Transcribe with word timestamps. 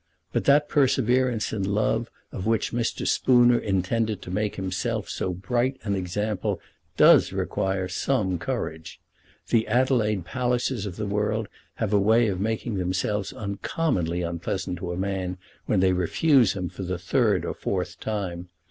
But 0.33 0.45
that 0.45 0.67
perseverance 0.67 1.53
in 1.53 1.61
love 1.63 2.09
of 2.31 2.47
which 2.47 2.71
Mr. 2.73 3.07
Spooner 3.07 3.59
intended 3.59 4.19
to 4.23 4.31
make 4.31 4.55
himself 4.55 5.07
so 5.07 5.31
bright 5.31 5.77
an 5.83 5.93
example 5.93 6.59
does 6.97 7.31
require 7.31 7.87
some 7.87 8.39
courage. 8.39 8.99
The 9.49 9.67
Adelaide 9.67 10.25
Pallisers 10.25 10.87
of 10.87 10.95
the 10.95 11.05
world 11.05 11.49
have 11.75 11.93
a 11.93 11.99
way 11.99 12.29
of 12.29 12.39
making 12.41 12.77
themselves 12.79 13.31
uncommonly 13.31 14.23
unpleasant 14.23 14.79
to 14.79 14.91
a 14.91 14.97
man 14.97 15.37
when 15.67 15.81
they 15.81 15.93
refuse 15.93 16.53
him 16.53 16.67
for 16.67 16.81
the 16.81 16.97
third 16.97 17.45
or 17.45 17.53
fourth 17.53 17.99
time. 17.99 18.47